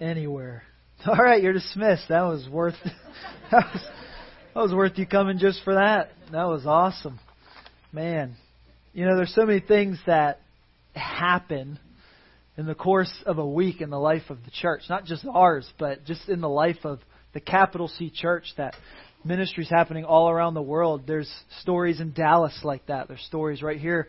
[0.00, 0.62] anywhere.
[1.06, 2.04] All right, you're dismissed.
[2.08, 2.74] That was worth
[3.50, 3.82] that was,
[4.54, 6.10] that was worth you coming just for that.
[6.32, 7.18] That was awesome.
[7.92, 8.36] Man,
[8.92, 10.40] you know, there's so many things that
[10.94, 11.78] happen
[12.56, 15.70] in the course of a week in the life of the church, not just ours,
[15.78, 17.00] but just in the life of
[17.32, 18.74] the capital C church that
[19.24, 21.02] ministries happening all around the world.
[21.06, 21.30] There's
[21.60, 23.08] stories in Dallas like that.
[23.08, 24.08] There's stories right here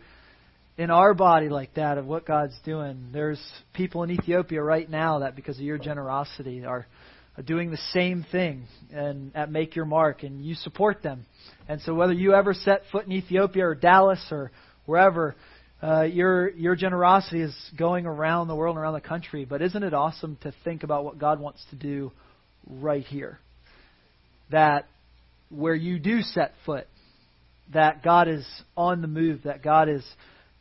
[0.82, 3.10] in our body like that of what God's doing.
[3.14, 3.40] There's
[3.72, 6.88] people in Ethiopia right now that because of your generosity are
[7.46, 11.28] doing the same thing and at Make Your Mark and you support them.
[11.70, 14.52] And so whether you ever set foot in Ethiopia or Dallas or
[14.88, 15.36] wherever,
[15.84, 19.46] uh, your your generosity is going around the world and around the country.
[19.46, 22.12] But isn't it awesome to think about what God wants to do
[22.68, 23.38] right here?
[24.50, 24.88] That
[25.52, 26.88] where you do set foot,
[27.72, 30.04] that God is on the move, that God is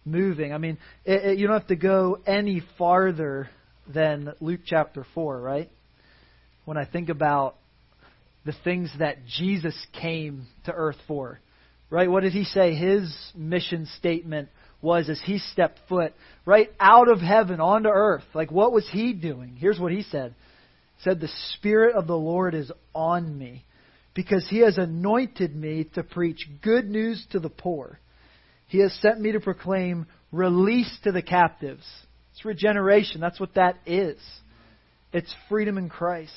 [0.04, 0.52] moving.
[0.52, 3.48] I mean, it, it, you don't have to go any farther
[3.92, 5.70] than Luke chapter 4, right?
[6.64, 7.56] When I think about
[8.44, 11.40] the things that Jesus came to earth for,
[11.90, 12.10] right?
[12.10, 12.74] What did he say?
[12.74, 14.48] His mission statement
[14.82, 16.14] was as he stepped foot
[16.46, 18.24] right out of heaven onto earth.
[18.34, 19.56] Like, what was he doing?
[19.56, 20.34] Here's what he said.
[20.96, 23.64] He said, The Spirit of the Lord is on me
[24.14, 27.98] because he has anointed me to preach good news to the poor.
[28.70, 31.84] He has sent me to proclaim release to the captives.
[32.32, 33.20] It's regeneration.
[33.20, 34.16] That's what that is.
[35.12, 36.32] It's freedom in Christ.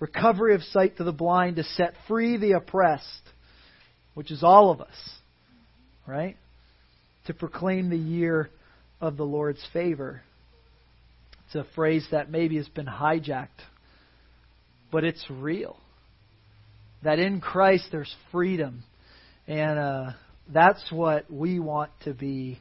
[0.00, 3.04] Recovery of sight to the blind, to set free the oppressed,
[4.14, 4.96] which is all of us,
[6.06, 6.36] right?
[7.26, 8.48] To proclaim the year
[9.00, 10.22] of the Lord's favor.
[11.46, 13.48] It's a phrase that maybe has been hijacked,
[14.90, 15.76] but it's real
[17.02, 18.82] that in Christ there's freedom.
[19.46, 20.10] And uh,
[20.52, 22.58] that's what we want to be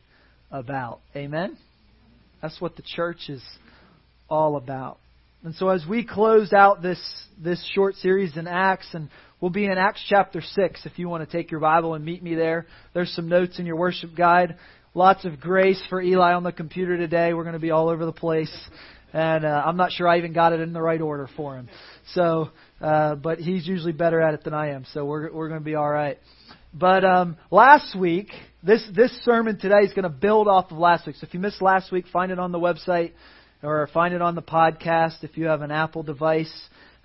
[0.52, 1.00] about.
[1.16, 1.58] Amen?
[2.42, 3.42] That's what the church is
[4.30, 4.98] all about.
[5.44, 7.00] And so as we close out this
[7.42, 9.10] this short series in Acts and
[9.42, 12.24] we'll be in Acts chapter 6 if you want to take your Bible and meet
[12.24, 12.66] me there.
[12.94, 14.58] There's some notes in your worship guide.
[14.94, 17.34] Lots of grace for Eli on the computer today.
[17.34, 18.54] We're going to be all over the place.
[19.12, 21.68] And uh, I'm not sure I even got it in the right order for him.
[22.14, 22.50] So
[22.84, 25.64] uh, but he's usually better at it than I am, so we're we're going to
[25.64, 26.18] be all right.
[26.74, 28.30] But um, last week,
[28.64, 31.18] this this sermon today is going to build off of last week.
[31.18, 33.12] So if you missed last week, find it on the website
[33.62, 35.24] or find it on the podcast.
[35.24, 36.52] If you have an Apple device,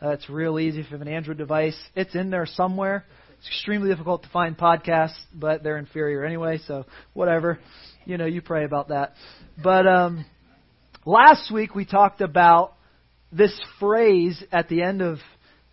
[0.02, 0.80] uh, it's real easy.
[0.80, 3.04] If you have an Android device, it's in there somewhere.
[3.38, 7.58] It's extremely difficult to find podcasts, but they're inferior anyway, so whatever.
[8.06, 9.12] You know, you pray about that.
[9.62, 10.24] But um,
[11.04, 12.74] last week we talked about
[13.30, 15.18] this phrase at the end of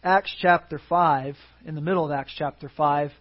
[0.03, 1.35] Acts chapter 5,
[1.65, 3.11] in the middle of Acts chapter 5,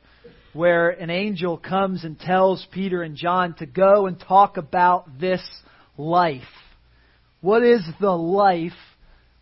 [0.54, 5.42] where an angel comes and tells Peter and John to go and talk about this
[5.98, 6.42] life.
[7.40, 8.72] What is the life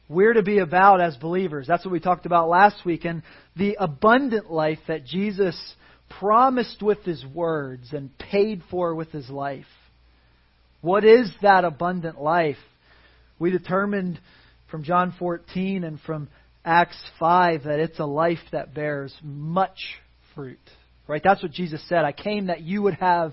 [0.09, 1.67] we're to be about as believers?
[1.69, 3.05] That's what we talked about last week.
[3.05, 3.23] And
[3.56, 5.56] the abundant life that Jesus
[6.19, 9.67] promised with his words and paid for with his life.
[10.81, 12.56] What is that abundant life?
[13.39, 14.19] We determined
[14.71, 16.29] from John 14 and from
[16.65, 19.79] Acts 5 that it's a life that bears much
[20.34, 20.59] fruit.
[21.07, 21.23] Right?
[21.23, 22.05] That's what Jesus said.
[22.05, 23.33] I came that you would have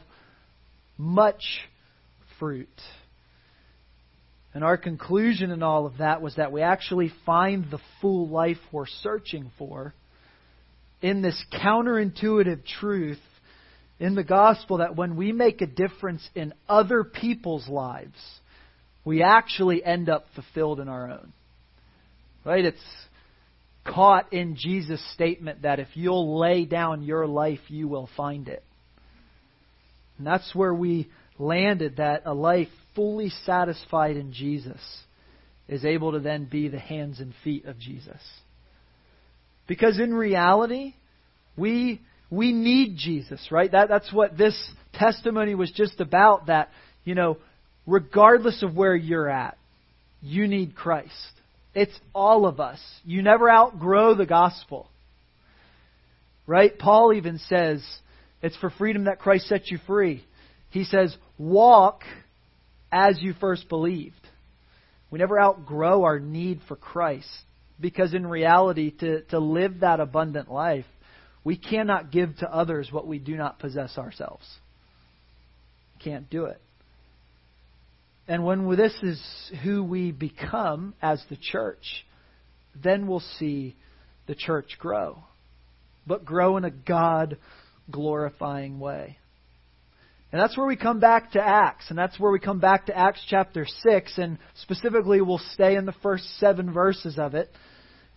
[0.98, 1.44] much
[2.40, 2.68] fruit.
[4.54, 8.58] And our conclusion in all of that was that we actually find the full life
[8.72, 9.94] we're searching for
[11.02, 13.20] in this counterintuitive truth
[14.00, 18.18] in the gospel that when we make a difference in other people's lives,
[19.06, 21.34] we actually end up fulfilled in our own.
[22.46, 22.66] Right?
[22.66, 22.82] It's
[23.94, 28.64] caught in Jesus' statement that if you'll lay down your life, you will find it.
[30.18, 34.82] And that's where we landed that a life fully satisfied in Jesus
[35.68, 38.22] is able to then be the hands and feet of Jesus.
[39.68, 40.96] Because in reality,
[41.56, 43.72] we we need Jesus, right?
[43.72, 44.56] That that's what this
[44.94, 46.70] testimony was just about that,
[47.04, 47.38] you know,
[47.88, 49.58] regardless of where you're at,
[50.22, 51.14] you need Christ.
[51.74, 52.80] It's all of us.
[53.04, 54.90] You never outgrow the gospel.
[56.48, 56.78] Right?
[56.78, 57.84] Paul even says,
[58.42, 60.24] it's for freedom that Christ set you free.
[60.72, 62.04] He says, walk
[62.92, 64.16] as you first believed.
[65.12, 67.30] We never outgrow our need for Christ
[67.80, 70.86] because in reality, to, to live that abundant life,
[71.44, 74.46] we cannot give to others what we do not possess ourselves.
[76.04, 76.62] Can't do it.
[78.30, 79.20] And when this is
[79.64, 82.06] who we become as the church,
[82.82, 83.76] then we'll see
[84.28, 85.24] the church grow.
[86.06, 87.38] But grow in a God
[87.90, 89.18] glorifying way.
[90.32, 92.96] And that's where we come back to Acts, and that's where we come back to
[92.96, 97.52] Acts chapter 6, and specifically we'll stay in the first seven verses of it.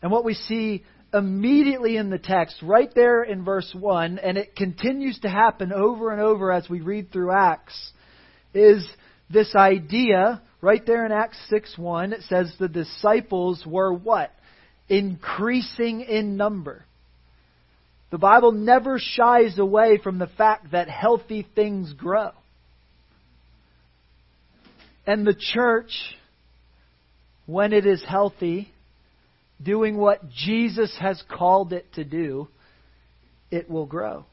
[0.03, 4.57] And what we see immediately in the text, right there in verse 1, and it
[4.57, 7.93] continues to happen over and over as we read through Acts,
[8.53, 8.87] is
[9.33, 14.31] this idea, right there in Acts 6 1, it says the disciples were what?
[14.89, 16.85] Increasing in number.
[18.11, 22.33] The Bible never shies away from the fact that healthy things grow.
[25.07, 25.93] And the church,
[27.47, 28.69] when it is healthy,
[29.63, 32.49] doing what Jesus has called it to do,
[33.51, 34.27] it will grow.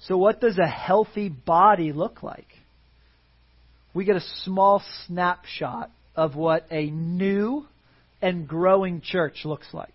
[0.00, 2.48] So, what does a healthy body look like?
[3.94, 7.64] We get a small snapshot of what a new
[8.20, 9.92] and growing church looks like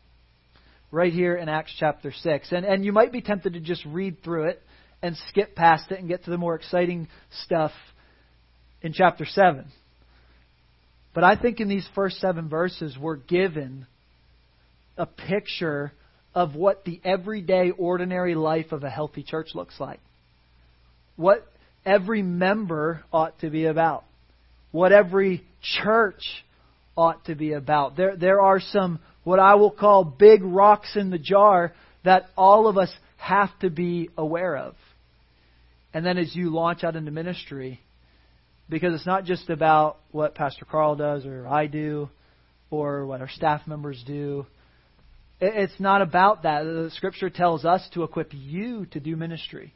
[0.91, 2.51] right here in Acts chapter 6.
[2.51, 4.61] And, and you might be tempted to just read through it
[5.01, 7.07] and skip past it and get to the more exciting
[7.45, 7.71] stuff
[8.81, 9.65] in chapter 7.
[11.13, 13.87] But I think in these first seven verses, we're given
[14.97, 15.91] a picture
[16.35, 19.99] of what the everyday, ordinary life of a healthy church looks like.
[21.15, 21.45] What
[21.89, 24.03] every member ought to be about.
[24.71, 26.23] What every church
[26.95, 27.97] ought to be about.
[27.97, 31.73] There, there are some what I will call big rocks in the jar
[32.05, 34.75] that all of us have to be aware of.
[35.93, 37.79] And then as you launch out into ministry,
[38.69, 42.09] because it's not just about what Pastor Carl does or I do
[42.69, 44.45] or what our staff members do.
[45.41, 46.63] It's not about that.
[46.63, 49.73] The scripture tells us to equip you to do ministry.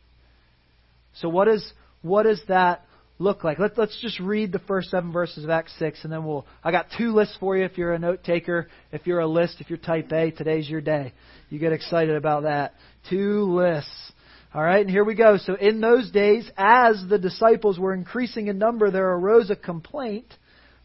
[1.16, 2.86] So what is what does that
[3.18, 3.58] look like?
[3.58, 6.46] Let, us just read the first seven verses of Acts 6, and then we'll.
[6.64, 8.68] I got two lists for you if you're a note taker.
[8.92, 11.14] If you're a list, if you're type A, today's your day.
[11.50, 12.76] You get excited about that.
[13.10, 14.12] Two lists.
[14.54, 15.38] All right, and here we go.
[15.38, 20.32] So in those days, as the disciples were increasing in number, there arose a complaint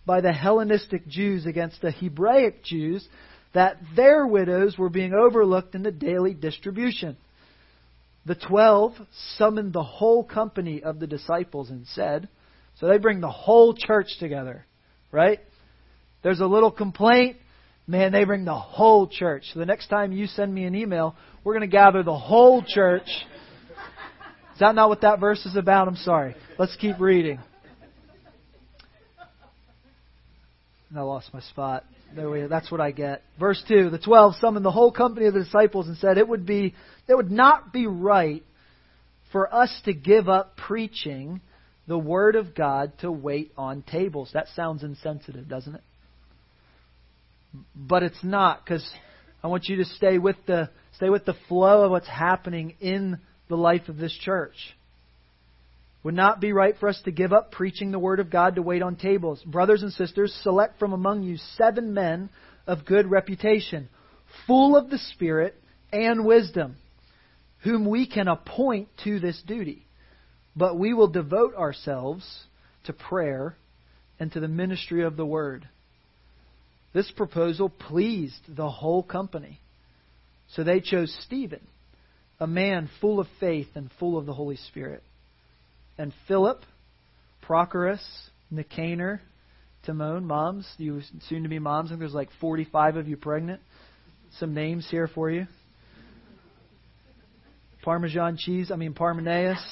[0.06, 3.06] by the Hellenistic Jews against the Hebraic Jews
[3.52, 7.18] that their widows were being overlooked in the daily distribution.
[8.26, 8.94] The twelve
[9.36, 12.28] summoned the whole company of the disciples and said,
[12.78, 14.64] so they bring the whole church together,
[15.10, 15.40] right?
[16.22, 17.36] There's a little complaint.
[17.86, 19.44] Man, they bring the whole church.
[19.52, 22.62] So the next time you send me an email, we're going to gather the whole
[22.62, 23.06] church.
[24.52, 25.88] Is that not what that verse is about?
[25.88, 26.36] I'm sorry.
[26.58, 27.40] Let's keep reading.
[30.90, 31.84] And I lost my spot.
[32.14, 33.22] There we That's what I get.
[33.38, 36.46] Verse 2 The twelve summoned the whole company of the disciples and said, It would,
[36.46, 36.74] be,
[37.08, 38.44] it would not be right
[39.32, 41.40] for us to give up preaching
[41.86, 44.30] the Word of God to wait on tables.
[44.34, 45.82] That sounds insensitive, doesn't it?
[47.74, 48.88] But it's not, because
[49.42, 53.18] I want you to stay with the stay with the flow of what's happening in
[53.48, 54.54] the life of this church
[56.02, 58.62] would not be right for us to give up preaching the word of God to
[58.62, 59.42] wait on tables.
[59.44, 62.30] Brothers and sisters, select from among you seven men
[62.66, 63.88] of good reputation,
[64.46, 65.54] full of the Spirit
[65.92, 66.76] and wisdom,
[67.62, 69.86] whom we can appoint to this duty.
[70.56, 72.24] But we will devote ourselves
[72.84, 73.56] to prayer
[74.18, 75.68] and to the ministry of the word.
[76.92, 79.60] This proposal pleased the whole company.
[80.54, 81.66] So they chose Stephen,
[82.40, 85.02] a man full of faith and full of the Holy Spirit
[85.98, 86.62] and Philip,
[87.46, 88.00] Prochorus,
[88.50, 89.20] Nicanor,
[89.84, 91.90] Timon, moms, you soon to be moms.
[91.92, 93.60] I there's like 45 of you pregnant.
[94.38, 95.46] Some names here for you.
[97.82, 99.62] Parmesan cheese, I mean Parmenaeus.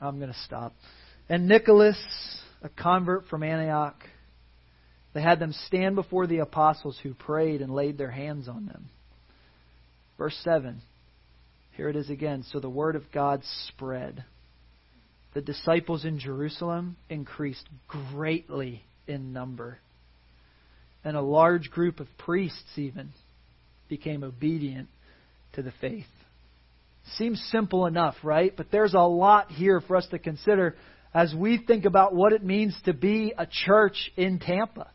[0.00, 0.72] I'm going to stop.
[1.28, 1.96] And Nicholas,
[2.62, 3.96] a convert from Antioch.
[5.14, 8.86] They had them stand before the apostles who prayed and laid their hands on them.
[10.18, 10.80] Verse 7.
[11.76, 12.44] Here it is again.
[12.50, 14.24] So the word of God spread
[15.34, 19.78] the disciples in Jerusalem increased greatly in number.
[21.04, 23.10] And a large group of priests, even,
[23.88, 24.88] became obedient
[25.54, 26.04] to the faith.
[27.16, 28.54] Seems simple enough, right?
[28.56, 30.76] But there's a lot here for us to consider
[31.14, 34.88] as we think about what it means to be a church in Tampa,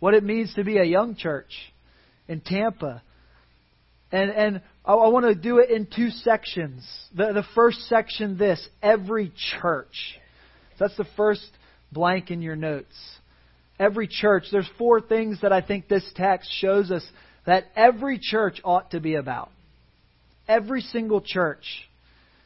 [0.00, 1.50] what it means to be a young church
[2.28, 3.02] in Tampa.
[4.12, 6.86] And, and I, I want to do it in two sections.
[7.14, 10.18] The, the first section, this every church.
[10.78, 11.46] That's the first
[11.90, 12.94] blank in your notes.
[13.78, 14.44] Every church.
[14.52, 17.06] There's four things that I think this text shows us
[17.46, 19.50] that every church ought to be about.
[20.48, 21.64] Every single church.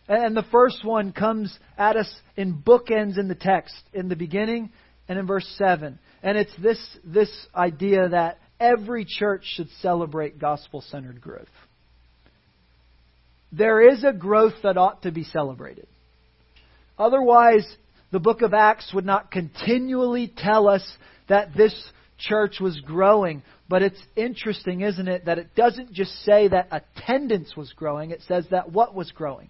[0.09, 4.71] And the first one comes at us in bookends in the text, in the beginning
[5.09, 5.99] and in verse 7.
[6.23, 11.49] And it's this, this idea that every church should celebrate gospel centered growth.
[13.53, 15.87] there is a growth that ought to be celebrated.
[16.99, 17.67] Otherwise,
[18.13, 20.87] the book of Acts would not continually tell us
[21.29, 21.75] that this
[22.19, 23.43] church was growing.
[23.71, 28.21] But it's interesting, isn't it, that it doesn't just say that attendance was growing, it
[28.27, 29.49] says that what was growing?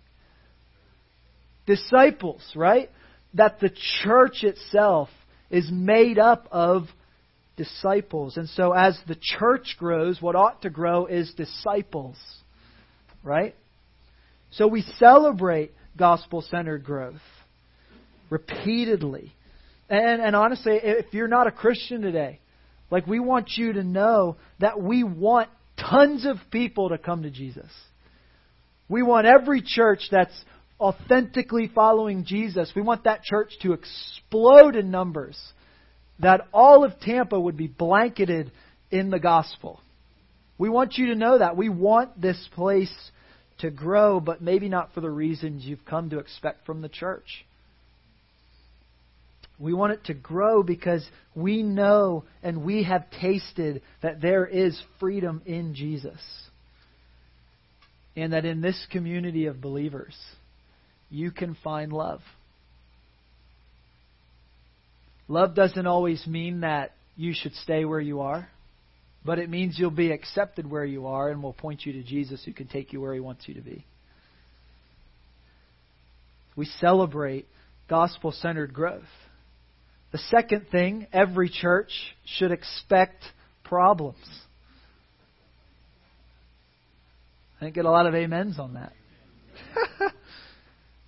[1.65, 2.91] Disciples, right?
[3.33, 3.71] That the
[4.05, 5.09] church itself
[5.49, 6.83] is made up of
[7.57, 8.37] disciples.
[8.37, 12.19] And so as the church grows, what ought to grow is disciples,
[13.25, 13.55] right?
[14.51, 17.23] So we celebrate gospel centered growth
[18.29, 19.33] repeatedly.
[19.89, 22.41] And, and honestly, if you're not a Christian today,
[22.91, 27.31] like we want you to know that we want tons of people to come to
[27.31, 27.71] Jesus.
[28.89, 30.45] We want every church that's
[30.81, 32.73] authentically following Jesus.
[32.75, 35.39] We want that church to explode in numbers.
[36.19, 38.51] That all of Tampa would be blanketed
[38.91, 39.81] in the gospel.
[40.59, 41.57] We want you to know that.
[41.57, 42.93] We want this place
[43.61, 47.47] to grow, but maybe not for the reasons you've come to expect from the church.
[49.61, 54.81] We want it to grow because we know and we have tasted that there is
[54.99, 56.19] freedom in Jesus.
[58.17, 60.17] And that in this community of believers,
[61.11, 62.23] you can find love.
[65.29, 68.49] Love doesn't always mean that you should stay where you are,
[69.25, 72.43] but it means you'll be accepted where you are and will point you to Jesus
[72.45, 73.85] who can take you where he wants you to be.
[76.57, 77.47] We celebrate
[77.89, 79.03] gospel centered growth.
[80.13, 81.91] The second thing, every church
[82.25, 83.23] should expect
[83.65, 84.19] problems.
[87.61, 88.93] I didn't get a lot of amens on that.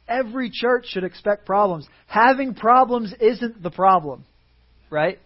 [0.09, 1.87] every church should expect problems.
[2.07, 4.25] Having problems isn't the problem,
[4.91, 5.19] right?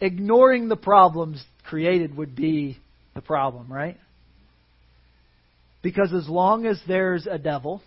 [0.00, 2.78] Ignoring the problems created would be
[3.14, 3.96] the problem, right?
[5.82, 7.82] Because as long as there's a devil,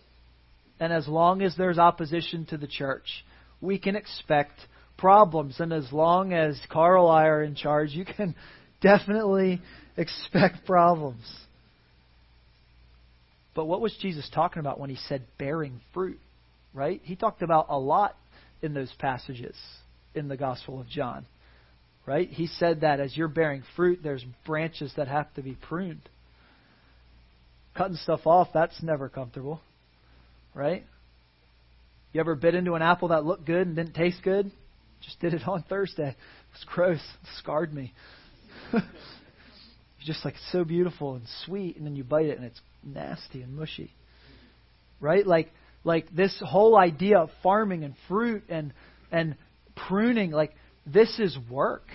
[0.79, 3.23] and as long as there's opposition to the church,
[3.61, 4.53] we can expect
[4.97, 5.59] problems.
[5.59, 8.35] And as long as Carl and I are in charge, you can
[8.81, 9.61] definitely
[9.97, 11.23] expect problems.
[13.53, 16.19] But what was Jesus talking about when he said bearing fruit?
[16.73, 17.01] Right?
[17.03, 18.15] He talked about a lot
[18.61, 19.55] in those passages
[20.15, 21.25] in the Gospel of John.
[22.05, 22.29] Right?
[22.29, 26.01] He said that as you're bearing fruit, there's branches that have to be pruned.
[27.75, 29.61] Cutting stuff off, that's never comfortable.
[30.55, 30.83] Right?
[32.13, 34.51] You ever bit into an apple that looked good and didn't taste good?
[35.01, 36.09] Just did it on Thursday.
[36.09, 36.15] It
[36.53, 36.99] was gross.
[36.99, 37.93] It scarred me.
[38.73, 38.83] You're
[40.05, 43.55] just like so beautiful and sweet, and then you bite it and it's nasty and
[43.55, 43.91] mushy.
[44.99, 45.25] Right?
[45.25, 45.51] Like
[45.83, 48.73] like this whole idea of farming and fruit and
[49.11, 49.35] and
[49.87, 50.53] pruning, like
[50.85, 51.85] this is work.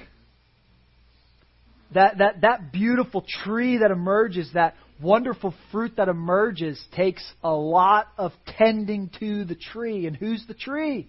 [1.95, 8.09] That that that beautiful tree that emerges, that wonderful fruit that emerges takes a lot
[8.17, 10.07] of tending to the tree.
[10.07, 11.09] And who's the tree?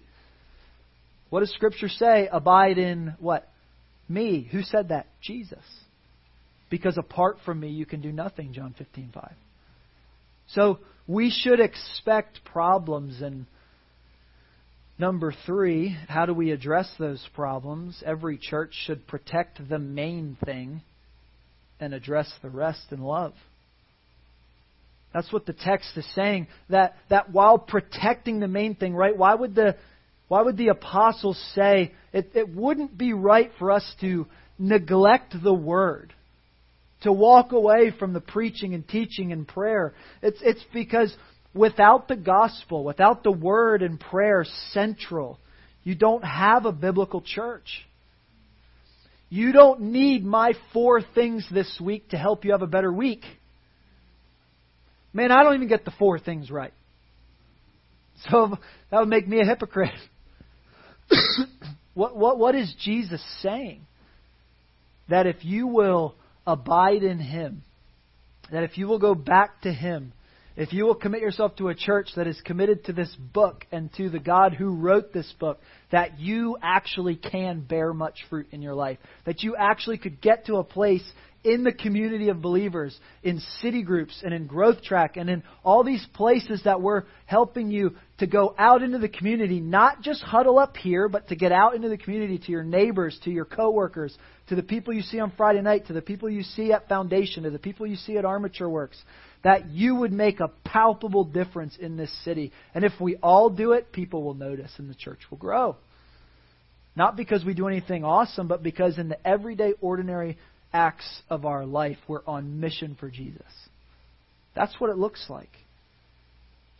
[1.30, 2.28] What does Scripture say?
[2.30, 3.48] Abide in what?
[4.08, 4.48] Me.
[4.50, 5.06] Who said that?
[5.22, 5.64] Jesus.
[6.70, 9.32] Because apart from me, you can do nothing, John 15:5.
[10.48, 13.20] So we should expect problems.
[13.20, 13.46] And
[14.98, 18.02] number three, how do we address those problems?
[18.04, 20.82] Every church should protect the main thing
[21.80, 23.34] and address the rest in love.
[25.18, 26.46] That's what the text is saying.
[26.70, 29.16] That, that while protecting the main thing, right?
[29.16, 29.74] Why would the,
[30.28, 34.28] why would the apostles say it, it wouldn't be right for us to
[34.60, 36.14] neglect the word?
[37.02, 39.92] To walk away from the preaching and teaching and prayer.
[40.22, 41.12] It's, it's because
[41.52, 45.40] without the gospel, without the word and prayer central,
[45.82, 47.84] you don't have a biblical church.
[49.30, 53.24] You don't need my four things this week to help you have a better week.
[55.12, 56.72] Man, I don't even get the four things right.
[58.30, 58.56] So
[58.90, 59.90] that would make me a hypocrite.
[61.94, 63.82] what, what, what is Jesus saying?
[65.08, 66.14] That if you will
[66.46, 67.62] abide in Him,
[68.52, 70.12] that if you will go back to Him,
[70.58, 73.92] if you will commit yourself to a church that is committed to this book and
[73.94, 75.60] to the God who wrote this book,
[75.92, 78.98] that you actually can bear much fruit in your life.
[79.24, 81.08] That you actually could get to a place
[81.44, 85.84] in the community of believers, in city groups and in growth track and in all
[85.84, 90.58] these places that we're helping you to go out into the community, not just huddle
[90.58, 94.16] up here, but to get out into the community to your neighbors, to your coworkers,
[94.48, 97.44] to the people you see on Friday night, to the people you see at Foundation,
[97.44, 99.00] to the people you see at Armature Works,
[99.44, 102.52] that you would make a palpable difference in this city.
[102.74, 105.76] And if we all do it, people will notice and the church will grow.
[106.96, 110.36] Not because we do anything awesome, but because in the everyday, ordinary
[110.72, 113.42] acts of our life, we're on mission for Jesus.
[114.54, 115.50] That's what it looks like.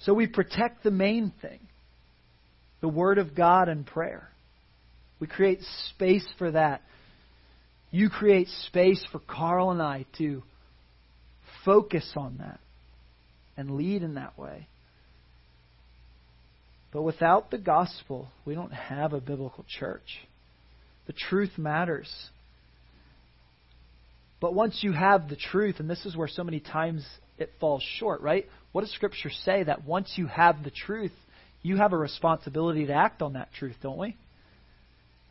[0.00, 1.60] So we protect the main thing
[2.80, 4.28] the Word of God and prayer.
[5.18, 6.82] We create space for that.
[7.90, 10.42] You create space for Carl and I to
[11.64, 12.60] focus on that
[13.56, 14.68] and lead in that way.
[16.92, 20.20] But without the gospel, we don't have a biblical church.
[21.06, 22.08] The truth matters.
[24.40, 27.04] But once you have the truth, and this is where so many times
[27.38, 28.46] it falls short, right?
[28.72, 29.64] What does Scripture say?
[29.64, 31.12] That once you have the truth,
[31.62, 34.16] you have a responsibility to act on that truth, don't we?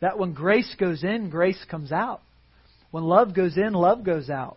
[0.00, 2.20] That when grace goes in, grace comes out.
[2.90, 4.56] When love goes in, love goes out.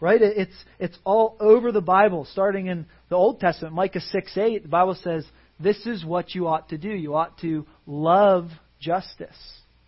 [0.00, 0.20] Right?
[0.22, 3.74] It's, it's all over the Bible, starting in the Old Testament.
[3.74, 5.26] Micah 6 8, the Bible says,
[5.58, 6.90] This is what you ought to do.
[6.90, 8.48] You ought to love
[8.80, 9.36] justice.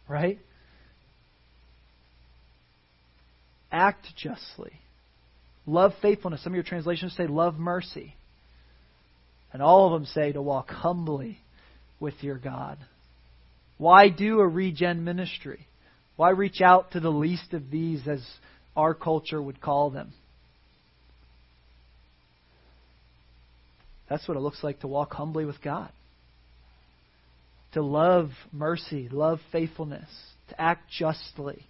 [0.08, 0.40] Right?
[3.72, 4.72] Act justly.
[5.66, 6.42] Love faithfulness.
[6.42, 8.14] Some of your translations say love mercy.
[9.52, 11.38] And all of them say to walk humbly
[11.98, 12.78] with your God.
[13.78, 15.66] Why do a regen ministry?
[16.16, 18.24] Why reach out to the least of these, as
[18.76, 20.12] our culture would call them?
[24.08, 25.90] That's what it looks like to walk humbly with God.
[27.72, 30.08] To love mercy, love faithfulness,
[30.48, 31.64] to act justly.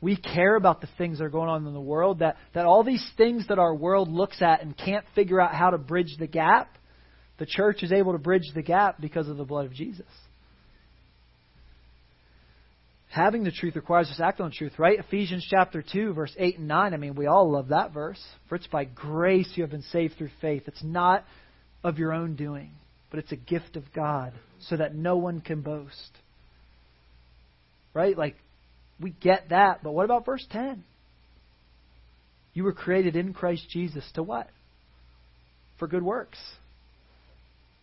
[0.00, 2.82] We care about the things that are going on in the world, that, that all
[2.82, 6.26] these things that our world looks at and can't figure out how to bridge the
[6.26, 6.74] gap,
[7.38, 10.06] the church is able to bridge the gap because of the blood of Jesus.
[13.10, 14.98] Having the truth requires us to act on truth, right?
[14.98, 16.94] Ephesians chapter 2, verse 8 and 9.
[16.94, 18.22] I mean, we all love that verse.
[18.48, 20.62] For it's by grace you have been saved through faith.
[20.66, 21.24] It's not
[21.82, 22.70] of your own doing,
[23.10, 26.10] but it's a gift of God so that no one can boast.
[27.94, 28.16] Right?
[28.16, 28.36] Like,
[29.00, 30.84] we get that, but what about verse 10?
[32.52, 34.48] You were created in Christ Jesus to what?
[35.78, 36.38] For good works.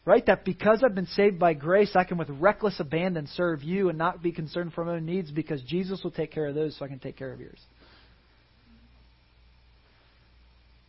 [0.05, 0.25] Right?
[0.25, 3.97] That because I've been saved by grace, I can with reckless abandon serve you and
[3.97, 6.85] not be concerned for my own needs because Jesus will take care of those so
[6.85, 7.59] I can take care of yours.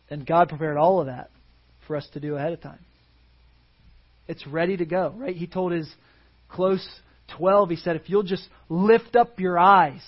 [0.09, 1.29] And God prepared all of that
[1.87, 2.79] for us to do ahead of time.
[4.27, 5.35] It's ready to go, right?
[5.35, 5.89] He told his
[6.49, 6.87] close
[7.37, 10.01] 12, he said, if you'll just lift up your eyes,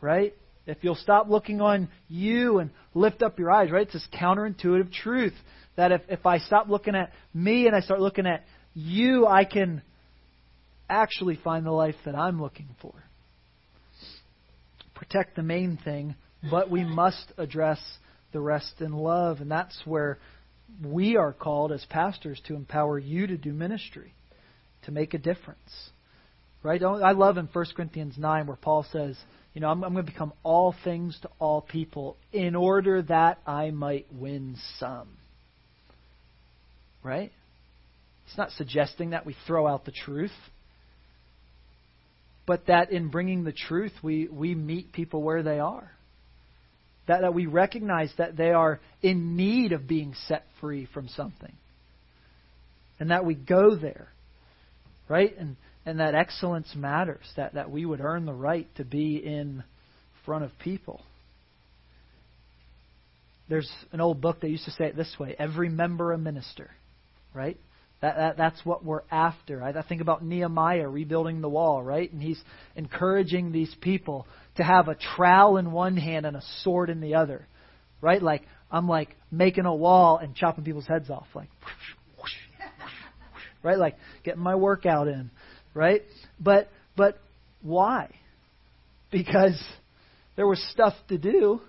[0.00, 0.34] right?
[0.66, 3.82] If you'll stop looking on you and lift up your eyes, right?
[3.82, 5.34] It's this counterintuitive truth
[5.76, 9.44] that if, if I stop looking at me and I start looking at you, I
[9.44, 9.82] can
[10.88, 12.92] actually find the life that I'm looking for.
[14.94, 16.14] Protect the main thing,
[16.50, 17.80] but we must address
[18.32, 19.40] the rest in love.
[19.40, 20.18] And that's where
[20.84, 24.12] we are called as pastors to empower you to do ministry,
[24.84, 25.90] to make a difference.
[26.62, 26.82] Right?
[26.82, 29.16] I love in 1 Corinthians 9 where Paul says,
[29.54, 33.38] you know, I'm, I'm going to become all things to all people in order that
[33.46, 35.08] I might win some.
[37.02, 37.32] Right?
[38.26, 40.30] He's not suggesting that we throw out the truth,
[42.46, 45.90] but that in bringing the truth, we, we meet people where they are.
[47.08, 51.52] That, that we recognize that they are in need of being set free from something.
[53.00, 54.08] And that we go there.
[55.08, 55.36] Right?
[55.36, 59.64] And and that excellence matters, that, that we would earn the right to be in
[60.24, 61.02] front of people.
[63.48, 66.70] There's an old book that used to say it this way every member a minister,
[67.34, 67.58] right?
[68.00, 69.62] That, that, that's what we're after.
[69.62, 72.10] I, I think about Nehemiah rebuilding the wall, right?
[72.10, 72.40] And he's
[72.76, 77.16] encouraging these people to have a trowel in one hand and a sword in the
[77.16, 77.46] other,
[78.00, 78.22] right?
[78.22, 81.48] Like, I'm like making a wall and chopping people's heads off, like,
[83.62, 83.78] right?
[83.78, 85.30] Like, getting my workout in
[85.74, 86.02] right?
[86.38, 87.18] But but
[87.62, 88.10] why?
[89.10, 89.60] Because
[90.36, 91.60] there was stuff to do.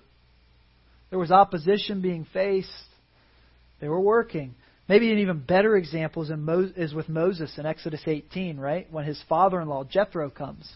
[1.10, 2.70] There was opposition being faced.
[3.80, 4.56] They were working.
[4.88, 8.92] Maybe an even better example is, Mo- is with Moses in Exodus 18, right?
[8.92, 10.70] When his father-in-law Jethro comes,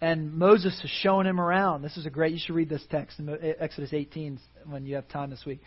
[0.00, 1.82] and Moses is showing him around.
[1.82, 2.32] This is a great.
[2.32, 4.38] You should read this text in eh, Exodus 18
[4.68, 5.60] when you have time this week.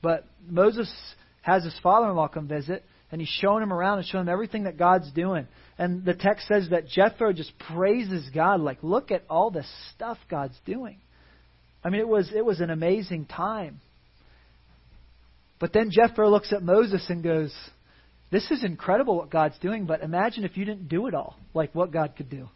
[0.00, 0.92] But Moses
[1.42, 4.76] has his father-in-law come visit, and he's showing him around and showing him everything that
[4.76, 5.46] God's doing.
[5.78, 10.18] And the text says that Jethro just praises God, like, look at all the stuff
[10.28, 10.98] God's doing.
[11.82, 13.80] I mean, it was it was an amazing time.
[15.58, 17.54] But then Jethro looks at Moses and goes,
[18.30, 21.74] This is incredible what God's doing, but imagine if you didn't do it all, like
[21.74, 22.48] what God could do.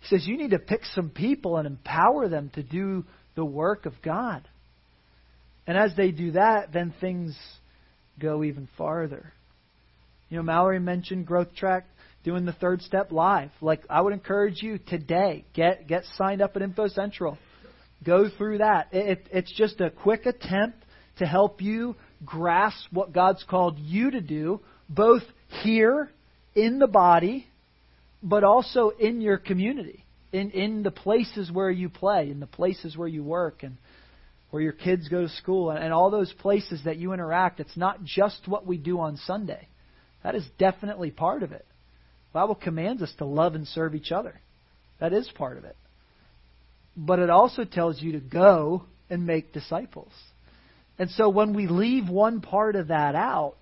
[0.00, 3.86] He says, You need to pick some people and empower them to do the work
[3.86, 4.46] of God.
[5.66, 7.36] And as they do that, then things
[8.18, 9.32] go even farther.
[10.28, 11.86] You know, Mallory mentioned Growth Track
[12.24, 13.50] doing the third step live.
[13.60, 17.38] Like I would encourage you today, get get signed up at Info Central.
[18.04, 18.88] Go through that.
[18.92, 20.78] It, it, it's just a quick attempt
[21.18, 25.22] to help you grasp what God's called you to do, both
[25.62, 26.10] here
[26.54, 27.46] in the body,
[28.22, 32.96] but also in your community, in, in the places where you play, in the places
[32.96, 33.76] where you work, and
[34.56, 37.60] where your kids go to school, and, and all those places that you interact.
[37.60, 39.68] It's not just what we do on Sunday.
[40.24, 41.66] That is definitely part of it.
[42.32, 44.40] The Bible commands us to love and serve each other.
[44.98, 45.76] That is part of it.
[46.96, 50.12] But it also tells you to go and make disciples.
[50.98, 53.56] And so when we leave one part of that out,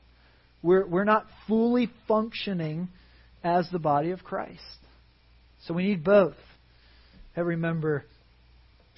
[0.63, 2.87] we're, we're not fully functioning
[3.43, 4.61] as the body of Christ.
[5.67, 6.37] So we need both.
[7.35, 8.05] Every member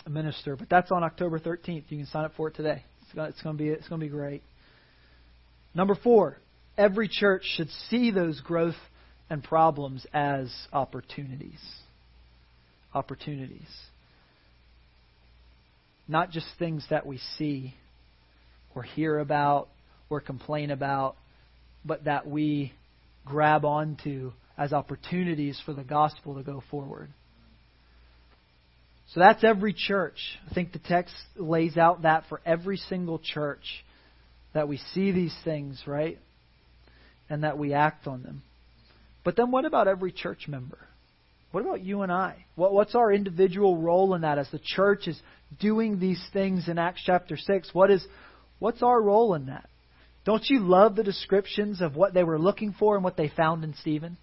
[0.07, 0.57] a minister.
[0.57, 1.85] But that's on October 13th.
[1.89, 2.85] You can sign up for it today.
[3.03, 4.43] It's going, to be it's going to be great.
[5.75, 6.39] Number four,
[6.79, 8.77] every church should see those growth
[9.29, 11.61] and problems as opportunities.
[12.95, 13.69] Opportunities.
[16.09, 17.75] Not just things that we see
[18.75, 19.69] or hear about
[20.09, 21.17] or complain about,
[21.85, 22.73] but that we
[23.25, 27.11] grab onto as opportunities for the gospel to go forward.
[29.15, 30.19] So that's every church.
[30.51, 33.85] I think the text lays out that for every single church
[34.53, 36.19] that we see these things, right?
[37.31, 38.43] And that we act on them.
[39.25, 40.79] But then what about every church member?
[41.53, 42.45] What about you and I?
[42.57, 45.21] What, what's our individual role in that as the church is
[45.61, 47.71] doing these things in Acts chapter 6?
[47.73, 48.05] What is,
[48.59, 49.69] what's our role in that?
[50.25, 53.63] Don't you love the descriptions of what they were looking for and what they found
[53.63, 54.17] in Stephen?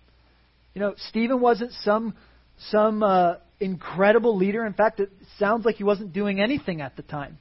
[0.74, 2.14] You know, Stephen wasn't some
[2.70, 4.66] some uh, incredible leader.
[4.66, 7.38] In fact, it sounds like he wasn't doing anything at the time.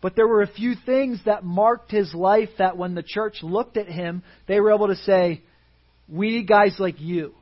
[0.00, 3.76] But there were a few things that marked his life that when the church looked
[3.76, 5.42] at him, they were able to say,
[6.08, 7.34] We need guys like you.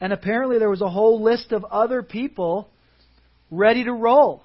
[0.00, 2.68] And apparently there was a whole list of other people
[3.50, 4.42] ready to roll.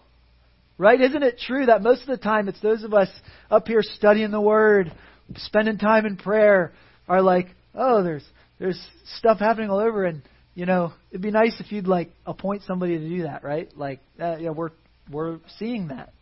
[0.78, 1.00] Right?
[1.00, 3.10] Isn't it true that most of the time it's those of us
[3.50, 4.94] up here studying the Word,
[5.36, 6.74] spending time in prayer,
[7.08, 8.26] are like, oh, there's
[8.60, 8.82] there's
[9.18, 10.22] stuff happening all over, and
[10.56, 13.70] you know, it'd be nice if you'd like appoint somebody to do that, right?
[13.78, 14.72] Like, uh, yeah, we're
[15.12, 16.14] we're seeing that,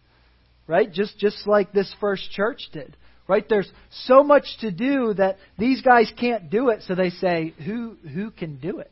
[0.68, 0.92] right?
[0.92, 3.46] Just just like this first church did, right?
[3.48, 7.96] There's so much to do that these guys can't do it, so they say, who
[8.12, 8.92] who can do it?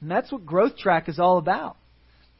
[0.00, 1.76] And that's what Growth Track is all about.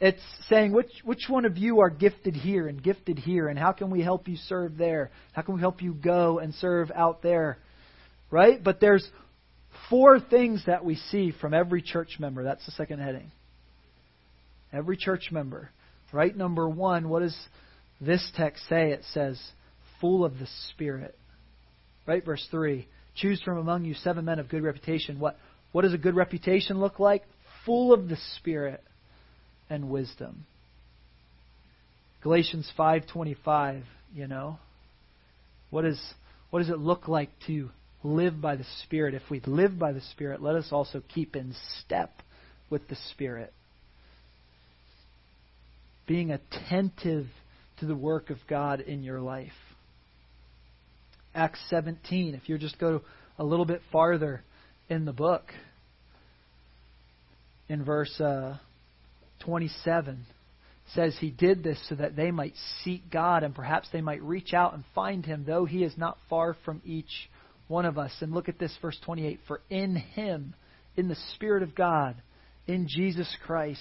[0.01, 3.73] It's saying which which one of you are gifted here and gifted here, and how
[3.73, 5.11] can we help you serve there?
[5.35, 7.59] How can we help you go and serve out there?
[8.31, 8.64] Right?
[8.64, 9.07] But there's
[9.90, 12.44] four things that we see from every church member.
[12.44, 13.31] That's the second heading.
[14.72, 15.70] Every church member.
[16.12, 16.35] Right?
[16.35, 17.37] Number one, what does
[18.00, 18.92] this text say?
[18.92, 19.40] It says,
[20.00, 21.16] full of the Spirit.
[22.07, 22.24] Right?
[22.24, 22.87] Verse 3.
[23.16, 25.18] Choose from among you seven men of good reputation.
[25.18, 25.37] What,
[25.72, 27.24] what does a good reputation look like?
[27.66, 28.83] Full of the Spirit
[29.68, 30.46] and wisdom.
[32.22, 33.83] Galatians 5:25,
[34.14, 34.59] you know.
[35.70, 36.00] What is
[36.50, 37.70] what does it look like to
[38.02, 39.14] live by the Spirit.
[39.14, 42.10] If we live by the Spirit, let us also keep in step
[42.68, 43.52] with the Spirit.
[46.06, 47.26] Being attentive
[47.78, 49.52] to the work of God in your life.
[51.34, 53.02] Acts 17, if you just go
[53.38, 54.42] a little bit farther
[54.88, 55.52] in the book,
[57.68, 58.58] in verse uh,
[59.44, 60.26] 27,
[60.94, 64.52] says he did this so that they might seek God and perhaps they might reach
[64.52, 67.30] out and find him, though he is not far from each
[67.70, 68.12] one of us.
[68.20, 70.54] And look at this, verse 28 For in Him,
[70.96, 72.16] in the Spirit of God,
[72.66, 73.80] in Jesus Christ,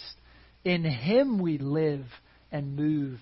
[0.64, 2.06] in Him we live
[2.52, 3.20] and move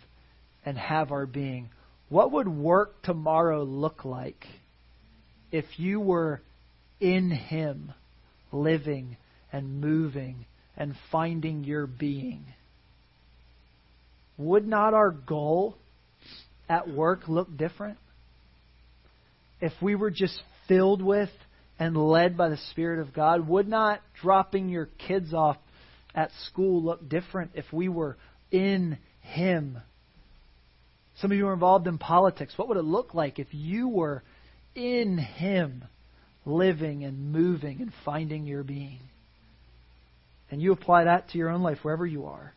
[0.65, 1.69] and have our being.
[2.10, 4.45] What would work tomorrow look like
[5.51, 6.41] if you were
[6.99, 7.93] in Him,
[8.51, 9.17] living
[9.51, 12.45] and moving and finding your being?
[14.38, 15.75] Would not our goal
[16.69, 17.97] at work look different?
[19.60, 21.30] If we were just filled with
[21.80, 23.47] and led by the Spirit of God?
[23.47, 25.58] Would not dropping your kids off
[26.15, 28.17] at school look different if we were
[28.51, 29.77] in Him?
[31.19, 32.53] Some of you are involved in politics.
[32.58, 34.23] What would it look like if you were
[34.75, 35.84] in Him,
[36.45, 38.99] living and moving and finding your being?
[40.49, 42.53] And you apply that to your own life wherever you are,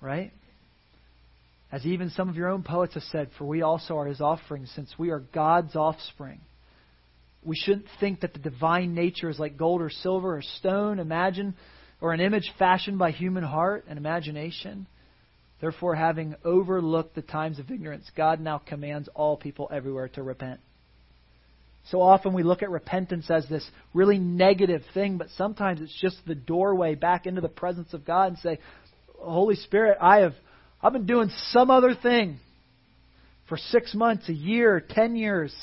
[0.00, 0.32] right?
[1.72, 4.66] As even some of your own poets have said, for we also are his offspring,
[4.66, 6.40] since we are God's offspring.
[7.46, 11.54] We shouldn't think that the divine nature is like gold or silver or stone, imagine,
[12.00, 14.86] or an image fashioned by human heart and imagination.
[15.60, 20.60] Therefore, having overlooked the times of ignorance, God now commands all people everywhere to repent.
[21.90, 26.16] So often we look at repentance as this really negative thing, but sometimes it's just
[26.26, 28.58] the doorway back into the presence of God and say,
[29.18, 30.34] Holy Spirit, I have
[30.82, 32.38] I've been doing some other thing
[33.48, 35.54] for six months, a year, ten years,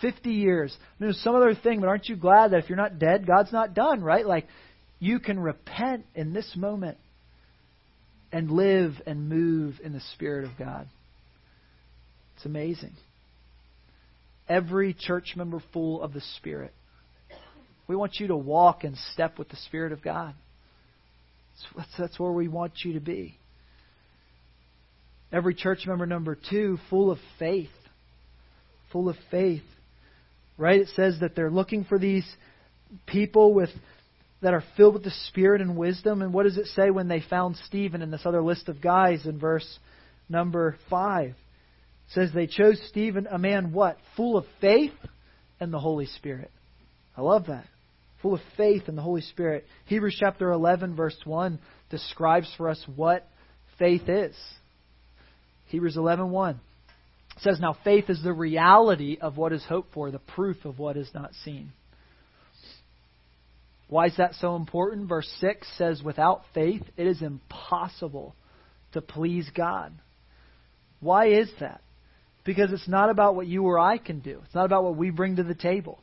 [0.00, 0.76] fifty years.
[0.98, 3.74] There's some other thing, but aren't you glad that if you're not dead, God's not
[3.74, 4.26] done, right?
[4.26, 4.46] Like
[4.98, 6.98] you can repent in this moment
[8.32, 10.88] and live and move in the Spirit of God.
[12.36, 12.92] It's amazing.
[14.48, 16.72] Every church member full of the Spirit.
[17.86, 20.34] We want you to walk and step with the Spirit of God.
[21.76, 23.38] That's, that's where we want you to be.
[25.32, 27.68] Every church member, number two, full of faith.
[28.92, 29.62] Full of faith.
[30.56, 30.80] Right?
[30.80, 32.26] It says that they're looking for these
[33.06, 33.70] people with
[34.40, 36.20] that are filled with the Spirit and wisdom.
[36.20, 39.24] And what does it say when they found Stephen in this other list of guys
[39.24, 39.78] in verse
[40.28, 41.28] number 5?
[41.28, 41.34] It
[42.10, 43.96] says they chose Stephen, a man what?
[44.16, 44.92] Full of faith
[45.60, 46.50] and the Holy Spirit.
[47.16, 47.64] I love that.
[48.20, 49.64] Full of faith and the Holy Spirit.
[49.86, 51.58] Hebrews chapter 11, verse 1
[51.90, 53.26] describes for us what
[53.78, 54.36] faith is.
[55.68, 56.60] Hebrews 11, 1
[57.40, 60.96] says, Now faith is the reality of what is hoped for, the proof of what
[60.96, 61.72] is not seen.
[63.88, 65.08] Why is that so important?
[65.08, 68.34] Verse 6 says, Without faith, it is impossible
[68.92, 69.92] to please God.
[71.00, 71.80] Why is that?
[72.44, 75.10] Because it's not about what you or I can do, it's not about what we
[75.10, 75.98] bring to the table.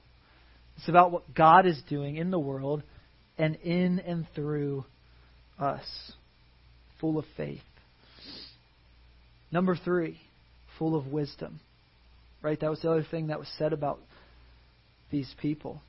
[0.77, 2.81] It's about what God is doing in the world
[3.37, 4.85] and in and through
[5.59, 5.85] us,
[6.99, 7.61] full of faith.
[9.51, 10.19] Number three,
[10.81, 11.59] full of wisdom.
[12.41, 12.59] Right?
[12.59, 13.99] That was the other thing that was said about
[15.11, 15.79] these people.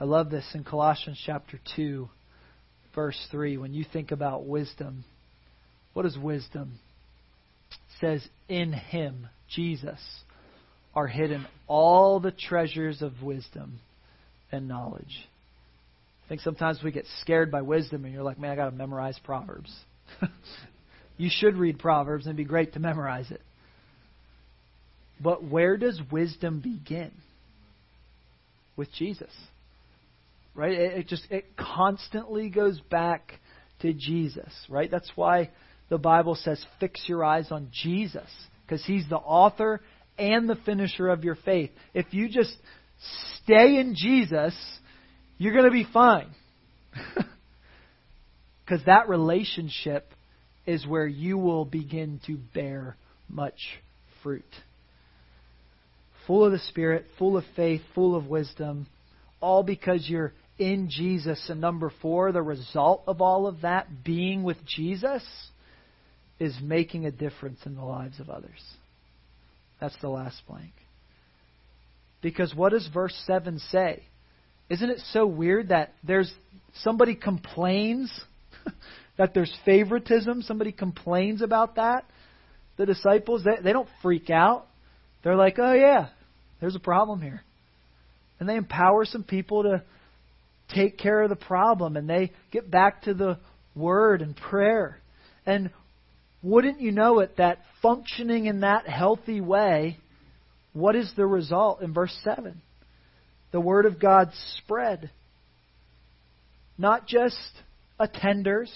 [0.00, 2.08] I love this in Colossians chapter 2,
[2.94, 3.58] verse 3.
[3.58, 5.04] When you think about wisdom,
[5.92, 6.78] what is wisdom?
[7.70, 10.00] It says, In Him, Jesus,
[10.94, 13.78] are hidden all the treasures of wisdom
[14.50, 15.28] and knowledge.
[16.24, 18.76] I think sometimes we get scared by wisdom and you're like, man, I got to
[18.76, 19.70] memorize Proverbs.
[21.16, 23.40] you should read Proverbs and be great to memorize it.
[25.20, 27.12] But where does wisdom begin?
[28.76, 29.30] With Jesus
[30.54, 30.72] right?
[30.72, 33.32] It, it just it constantly goes back
[33.80, 34.90] to Jesus, right?
[34.90, 35.50] That's why
[35.90, 38.28] the Bible says fix your eyes on Jesus
[38.64, 39.80] because he's the author
[40.18, 41.70] and the finisher of your faith.
[41.92, 42.54] If you just
[43.42, 44.54] stay in Jesus,
[45.38, 46.30] you're going to be fine.
[48.64, 50.10] Because that relationship
[50.66, 52.96] is where you will begin to bear
[53.28, 53.58] much
[54.22, 54.44] fruit.
[56.26, 58.86] Full of the Spirit, full of faith, full of wisdom,
[59.40, 61.48] all because you're in Jesus.
[61.50, 65.22] And number four, the result of all of that being with Jesus
[66.38, 68.60] is making a difference in the lives of others.
[69.80, 70.72] That's the last blank.
[72.22, 74.02] Because what does verse 7 say?
[74.70, 76.32] Isn't it so weird that there's
[76.76, 78.10] somebody complains
[79.16, 80.42] that there's favoritism?
[80.42, 82.04] Somebody complains about that?
[82.76, 84.66] The disciples, they, they don't freak out.
[85.22, 86.08] They're like, oh, yeah,
[86.60, 87.42] there's a problem here.
[88.40, 89.82] And they empower some people to
[90.74, 93.38] take care of the problem and they get back to the
[93.74, 94.98] word and prayer.
[95.46, 95.70] And
[96.42, 99.98] wouldn't you know it that functioning in that healthy way,
[100.72, 102.60] what is the result in verse 7?
[103.52, 105.10] The word of God spread.
[106.76, 107.36] Not just
[108.00, 108.70] attenders,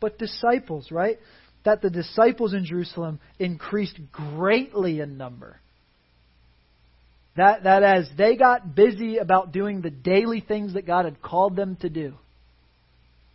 [0.00, 1.18] but disciples, right?
[1.64, 5.58] That the disciples in Jerusalem increased greatly in number.
[7.36, 11.54] That, that as they got busy about doing the daily things that God had called
[11.54, 12.14] them to do,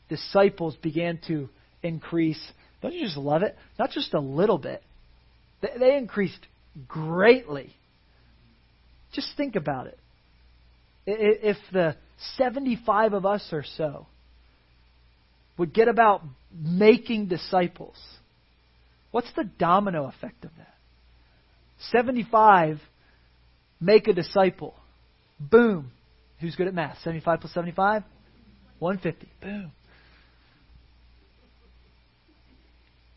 [0.10, 1.50] disciples began to
[1.84, 2.42] increase.
[2.82, 3.56] Don't you just love it?
[3.78, 4.82] Not just a little bit,
[5.62, 6.40] they, they increased
[6.88, 7.76] greatly.
[9.14, 10.00] Just think about it.
[11.06, 11.96] If the
[12.38, 14.08] 75 of us or so
[15.58, 17.98] would get about making disciples,
[19.12, 20.74] what's the domino effect of that?
[21.92, 22.80] 75
[23.80, 24.76] make a disciple.
[25.40, 25.92] Boom.
[26.40, 26.98] Who's good at math?
[27.04, 28.04] 75 plus 75?
[28.80, 29.32] 150.
[29.42, 29.72] Boom.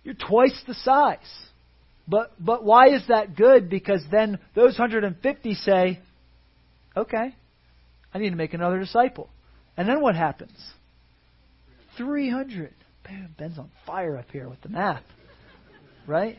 [0.02, 1.18] You're twice the size.
[2.06, 3.70] But but why is that good?
[3.70, 6.00] Because then those 150 say,
[6.94, 7.34] "Okay,
[8.12, 9.30] I need to make another disciple."
[9.78, 10.74] And then what happens?
[11.96, 12.74] 300.
[13.04, 15.02] Boom, Ben's on fire up here with the math.
[16.06, 16.36] Right?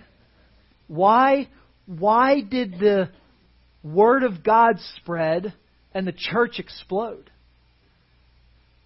[0.88, 1.47] Why
[1.86, 3.10] why did the
[3.86, 5.54] word of God spread
[5.93, 7.30] and the church explode.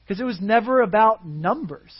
[0.03, 1.93] Because it was never about numbers.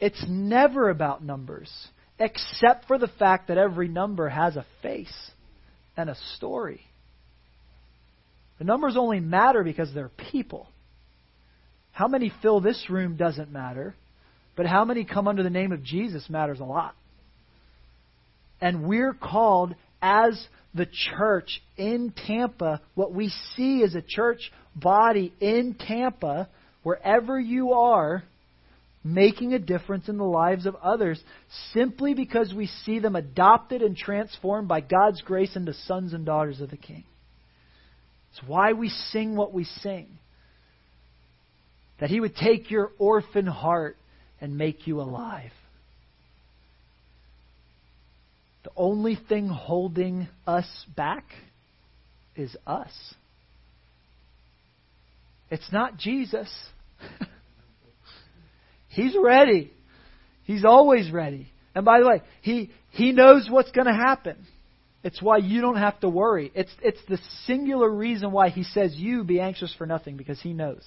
[0.00, 1.70] It's never about numbers,
[2.18, 5.30] except for the fact that every number has a face
[5.96, 6.80] and a story.
[8.58, 10.68] The numbers only matter because they're people.
[11.96, 13.94] How many fill this room doesn't matter,
[14.54, 16.94] but how many come under the name of Jesus matters a lot.
[18.60, 25.32] And we're called as the church in Tampa, what we see as a church body
[25.40, 26.50] in Tampa,
[26.82, 28.22] wherever you are,
[29.02, 31.18] making a difference in the lives of others
[31.72, 36.60] simply because we see them adopted and transformed by God's grace into sons and daughters
[36.60, 37.04] of the King.
[38.32, 40.18] It's why we sing what we sing.
[42.00, 43.96] That He would take your orphan heart
[44.40, 45.52] and make you alive.
[48.64, 51.24] The only thing holding us back
[52.34, 52.90] is us.
[55.50, 56.52] It's not Jesus.
[58.88, 59.70] He's ready.
[60.44, 61.48] He's always ready.
[61.74, 64.36] And by the way, he, he knows what's going to happen.
[65.04, 66.50] It's why you don't have to worry.
[66.54, 70.52] It's, it's the singular reason why he says, You be anxious for nothing, because he
[70.52, 70.82] knows.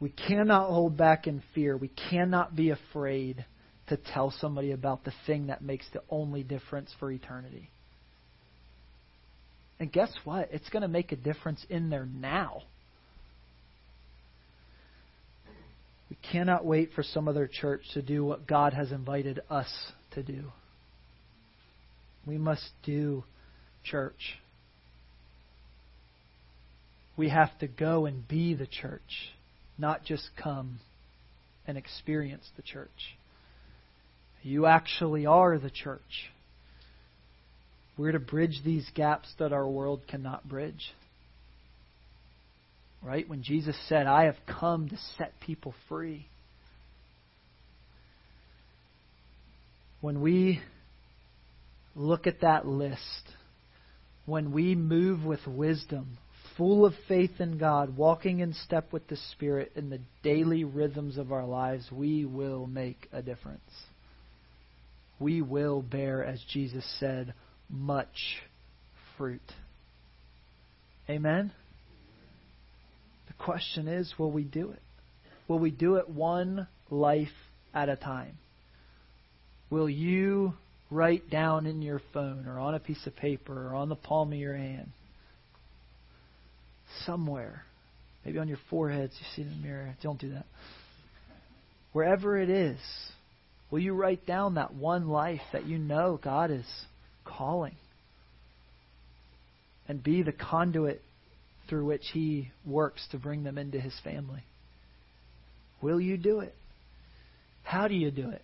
[0.00, 1.76] We cannot hold back in fear.
[1.76, 3.44] We cannot be afraid
[3.88, 7.70] to tell somebody about the thing that makes the only difference for eternity.
[9.80, 10.50] And guess what?
[10.52, 12.62] It's going to make a difference in there now.
[16.10, 19.72] We cannot wait for some other church to do what God has invited us
[20.12, 20.44] to do.
[22.26, 23.24] We must do
[23.84, 24.38] church.
[27.16, 29.32] We have to go and be the church,
[29.78, 30.80] not just come
[31.66, 33.16] and experience the church.
[34.42, 36.30] You actually are the church.
[37.96, 40.92] We're to bridge these gaps that our world cannot bridge.
[43.02, 43.28] Right?
[43.28, 46.26] When Jesus said, I have come to set people free.
[50.00, 50.60] When we
[51.96, 53.00] look at that list,
[54.26, 56.18] when we move with wisdom,
[56.58, 61.16] full of faith in God, walking in step with the Spirit in the daily rhythms
[61.16, 63.60] of our lives, we will make a difference.
[65.20, 67.32] We will bear, as Jesus said,
[67.70, 68.42] much
[69.16, 69.40] fruit.
[71.08, 71.52] Amen?
[73.28, 74.82] The question is will we do it?
[75.46, 77.28] Will we do it one life
[77.72, 78.36] at a time?
[79.70, 80.54] Will you
[80.90, 84.32] write down in your phone or on a piece of paper or on the palm
[84.32, 84.90] of your hand
[87.06, 87.62] somewhere,
[88.24, 89.94] maybe on your foreheads, you see in the mirror.
[90.02, 90.46] Don't do that.
[91.92, 92.78] Wherever it is,
[93.70, 96.66] will you write down that one life that you know God is
[97.24, 97.74] calling?
[99.88, 101.02] And be the conduit
[101.68, 104.42] through which He works to bring them into His family.
[105.80, 106.54] Will you do it?
[107.62, 108.42] How do you do it?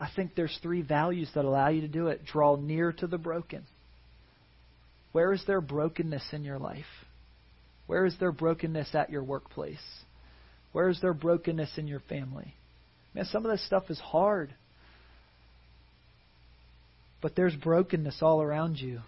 [0.00, 2.24] I think there's three values that allow you to do it.
[2.24, 3.64] Draw near to the broken.
[5.12, 6.84] Where is there brokenness in your life?
[7.90, 9.82] Where is there brokenness at your workplace?
[10.70, 12.54] Where is there brokenness in your family?
[13.16, 14.54] Man, some of this stuff is hard.
[17.20, 19.00] But there's brokenness all around you.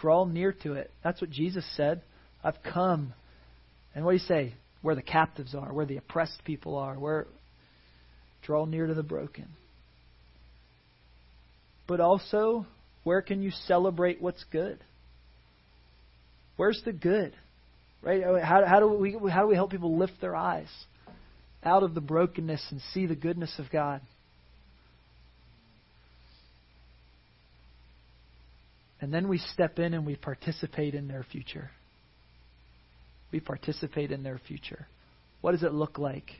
[0.00, 0.90] Draw near to it.
[1.04, 2.00] That's what Jesus said.
[2.42, 3.12] I've come.
[3.94, 4.54] And what do you say?
[4.80, 7.26] Where the captives are, where the oppressed people are, where
[8.40, 9.48] draw near to the broken.
[11.86, 12.64] But also,
[13.04, 14.78] where can you celebrate what's good?
[16.56, 17.34] Where's the good?
[18.02, 18.22] Right?
[18.42, 20.68] How, how, do we, how do we help people lift their eyes
[21.62, 24.00] out of the brokenness and see the goodness of God?
[29.02, 31.70] And then we step in and we participate in their future
[33.32, 34.86] we participate in their future.
[35.40, 36.30] What does it look like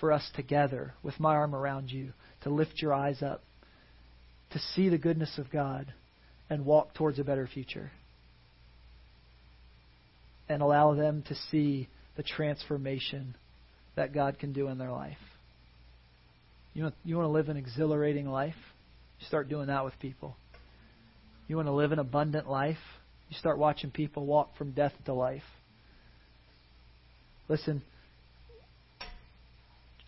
[0.00, 3.42] for us together, with my arm around you, to lift your eyes up,
[4.52, 5.92] to see the goodness of God,
[6.48, 7.90] and walk towards a better future?
[10.48, 13.34] And allow them to see the transformation
[13.96, 15.18] that God can do in their life.
[16.74, 18.54] You, know, you want to live an exhilarating life?
[19.20, 20.36] You start doing that with people.
[21.48, 22.78] You want to live an abundant life?
[23.28, 25.42] You start watching people walk from death to life.
[27.48, 27.82] Listen,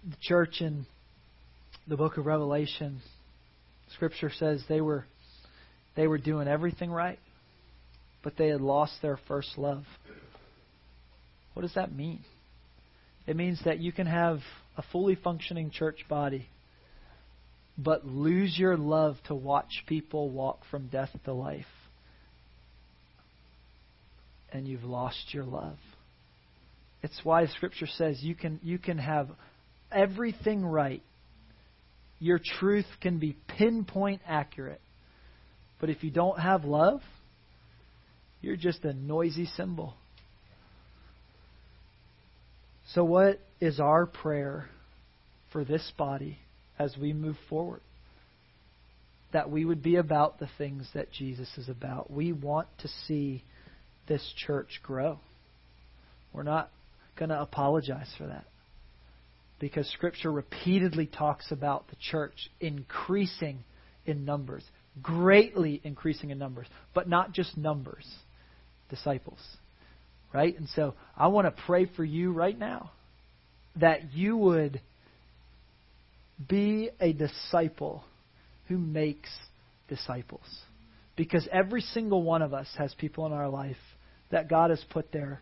[0.05, 0.87] the church in
[1.89, 3.01] the book of Revelation,
[3.95, 5.05] Scripture says they were
[5.97, 7.19] they were doing everything right,
[8.23, 9.85] but they had lost their first love.
[11.61, 12.25] What does that mean?
[13.27, 14.39] It means that you can have
[14.79, 16.49] a fully functioning church body,
[17.77, 21.67] but lose your love to watch people walk from death to life.
[24.51, 25.77] And you've lost your love.
[27.03, 29.29] It's why Scripture says you can, you can have
[29.93, 31.03] everything right.
[32.21, 34.81] Your truth can be pinpoint accurate.
[35.79, 37.03] But if you don't have love,
[38.41, 39.95] you're just a noisy cymbal.
[42.95, 44.69] So, what is our prayer
[45.53, 46.39] for this body
[46.79, 47.81] as we move forward?
[49.33, 52.11] that we would be about the things that Jesus is about.
[52.11, 53.45] We want to see
[54.09, 55.19] this church grow.
[56.33, 56.71] We're not
[57.17, 58.45] going to apologize for that.
[59.59, 63.59] Because Scripture repeatedly talks about the church increasing
[64.07, 64.65] in numbers,
[65.03, 68.07] greatly increasing in numbers, but not just numbers,
[68.89, 69.39] disciples.
[70.33, 70.57] Right?
[70.57, 72.93] And so I want to pray for you right now
[73.77, 74.81] that you would
[76.49, 78.05] be a disciple
[78.69, 79.29] who makes
[79.89, 80.47] disciples.
[81.17, 83.77] Because every single one of us has people in our life
[84.31, 85.41] that God has put there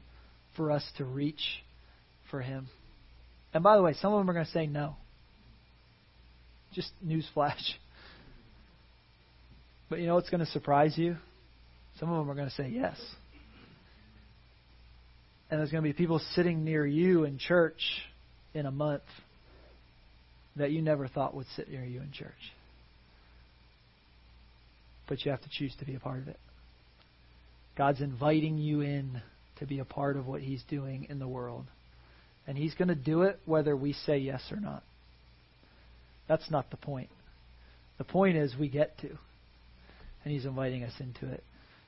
[0.56, 1.62] for us to reach
[2.30, 2.68] for Him.
[3.54, 4.96] And by the way, some of them are going to say no.
[6.74, 7.54] Just newsflash.
[9.90, 11.16] But you know what's going to surprise you?
[11.98, 13.00] Some of them are going to say yes.
[15.50, 17.80] And there's going to be people sitting near you in church
[18.54, 19.02] in a month
[20.56, 22.32] that you never thought would sit near you in church.
[25.08, 26.38] But you have to choose to be a part of it.
[27.76, 29.22] God's inviting you in
[29.58, 31.64] to be a part of what He's doing in the world.
[32.46, 34.82] And He's going to do it whether we say yes or not.
[36.28, 37.08] That's not the point.
[37.96, 39.08] The point is we get to.
[40.24, 41.42] And He's inviting us into it.